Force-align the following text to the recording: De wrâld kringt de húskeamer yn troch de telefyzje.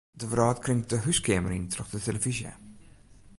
De 0.19 0.25
wrâld 0.31 0.59
kringt 0.63 0.89
de 0.91 0.97
húskeamer 1.05 1.53
yn 1.57 1.67
troch 1.71 1.91
de 1.93 1.99
telefyzje. 2.07 2.51